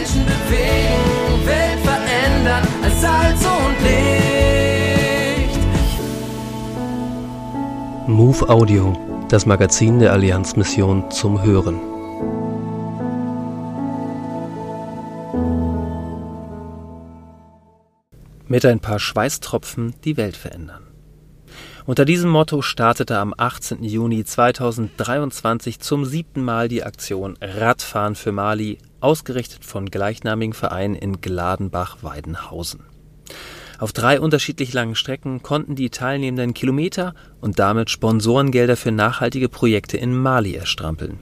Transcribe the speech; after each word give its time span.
Menschen 0.00 0.24
bewegen, 0.24 1.46
Welt 1.46 1.80
verändern 1.80 2.66
als 2.82 3.00
Salz 3.02 3.44
und 3.44 3.76
Licht. 3.84 5.58
Move 8.06 8.48
Audio, 8.48 8.96
das 9.28 9.44
Magazin 9.44 9.98
der 9.98 10.12
Allianzmission 10.12 11.10
zum 11.10 11.42
Hören. 11.42 11.78
Mit 18.48 18.64
ein 18.64 18.80
paar 18.80 18.98
Schweißtropfen 18.98 19.96
die 20.02 20.16
Welt 20.16 20.38
verändern. 20.38 20.89
Unter 21.90 22.04
diesem 22.04 22.30
Motto 22.30 22.62
startete 22.62 23.18
am 23.18 23.34
18. 23.36 23.82
Juni 23.82 24.22
2023 24.22 25.80
zum 25.80 26.04
siebten 26.04 26.40
Mal 26.40 26.68
die 26.68 26.84
Aktion 26.84 27.36
Radfahren 27.40 28.14
für 28.14 28.30
Mali, 28.30 28.78
ausgerichtet 29.00 29.64
von 29.64 29.86
gleichnamigen 29.86 30.52
Verein 30.52 30.94
in 30.94 31.20
Gladenbach-Weidenhausen. 31.20 32.84
Auf 33.80 33.92
drei 33.92 34.20
unterschiedlich 34.20 34.72
langen 34.72 34.94
Strecken 34.94 35.42
konnten 35.42 35.74
die 35.74 35.90
Teilnehmenden 35.90 36.54
Kilometer 36.54 37.12
und 37.40 37.58
damit 37.58 37.90
Sponsorengelder 37.90 38.76
für 38.76 38.92
nachhaltige 38.92 39.48
Projekte 39.48 39.96
in 39.96 40.16
Mali 40.16 40.54
erstrampeln. 40.54 41.18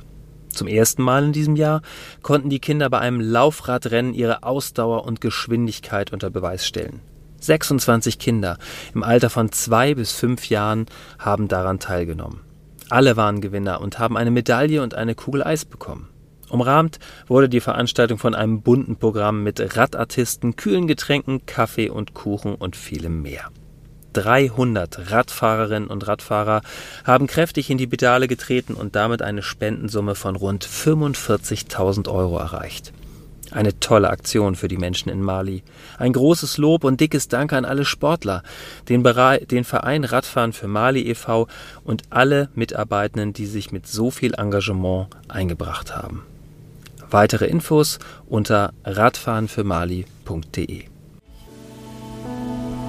Zum 0.51 0.69
ersten 0.69 1.03
Mal 1.03 1.25
in 1.25 1.33
diesem 1.33 1.57
Jahr 1.57 1.81
konnten 2.21 2.51
die 2.51 2.61
Kinder 2.61 2.91
bei 2.91 2.99
einem 2.99 3.23
Laufradrennen 3.23 4.13
ihre 4.13 4.43
Ausdauer 4.43 5.07
und 5.07 5.23
Geschwindigkeit 5.23 6.13
unter 6.13 6.29
Beweis 6.29 6.67
stellen. 6.67 7.01
26 7.41 8.19
Kinder 8.19 8.59
im 8.95 9.03
Alter 9.03 9.31
von 9.31 9.53
zwei 9.53 9.95
bis 9.95 10.13
fünf 10.13 10.49
Jahren 10.49 10.87
haben 11.19 11.49
daran 11.49 11.79
teilgenommen. 11.79 12.41
Alle 12.91 13.17
waren 13.17 13.41
Gewinner 13.41 13.81
und 13.81 13.99
haben 13.99 14.17
eine 14.17 14.31
Medaille 14.31 14.83
und 14.83 14.95
eine 14.95 15.15
Kugel 15.15 15.43
Eis 15.43 15.65
bekommen. 15.65 16.09
Umrahmt 16.49 16.99
wurde 17.27 17.49
die 17.49 17.61
Veranstaltung 17.61 18.19
von 18.19 18.35
einem 18.35 18.63
bunten 18.63 18.97
Programm 18.97 19.43
mit 19.43 19.77
Radartisten, 19.77 20.57
kühlen 20.57 20.87
Getränken, 20.87 21.45
Kaffee 21.45 21.91
und 21.91 22.15
Kuchen 22.15 22.55
und 22.55 22.77
vielem 22.77 23.21
mehr. 23.21 23.51
300 24.15 25.11
Radfahrerinnen 25.11 25.91
und 25.91 26.09
Radfahrer 26.09 26.63
haben 27.05 27.27
kräftig 27.27 27.71
in 27.71 27.79
die 27.79 27.87
Pedale 27.87 28.27
getreten 28.27 28.75
und 28.75 28.97
damit 28.97 29.21
eine 29.21 29.43
Spendensumme 29.43 30.15
von 30.15 30.35
rund 30.35 30.67
45.000 30.67 32.09
Euro 32.09 32.39
erreicht. 32.39 32.93
Eine 33.51 33.81
tolle 33.81 34.11
Aktion 34.11 34.57
für 34.57 34.69
die 34.69 34.77
Menschen 34.77 35.09
in 35.09 35.23
Mali. 35.23 35.63
Ein 35.99 36.13
großes 36.13 36.59
Lob 36.59 36.85
und 36.85 37.01
dickes 37.01 37.29
Dank 37.29 37.53
an 37.53 37.65
alle 37.65 37.85
Sportler, 37.85 38.43
den, 38.89 39.03
den, 39.51 39.65
Verein 39.65 40.05
Radfahren 40.05 40.53
für 40.53 40.69
Mali 40.69 41.09
e.V. 41.09 41.49
und 41.85 42.03
alle 42.11 42.51
Mitarbeitenden, 42.55 43.33
die 43.33 43.47
sich 43.47 43.73
mit 43.73 43.87
so 43.87 44.11
viel 44.11 44.35
Engagement 44.35 45.09
eingebracht 45.29 45.97
haben. 45.97 46.23
Weitere 47.11 47.47
Infos 47.47 47.99
unter 48.29 48.75
radfahrenfürmali.de. 48.85 50.85